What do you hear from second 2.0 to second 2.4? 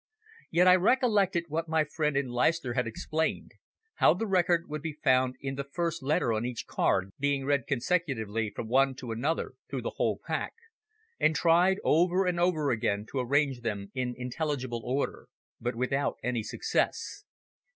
in